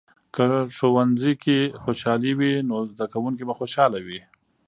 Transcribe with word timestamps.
که 0.35 0.43
ښوونځۍ 0.77 1.33
کې 1.43 1.57
خوشحالي 1.83 2.31
وي، 2.39 2.53
نو 2.69 2.75
زده 2.93 3.05
کوونکي 3.13 3.43
به 3.47 3.53
خوشحاله 3.59 3.99
وي. 4.07 4.21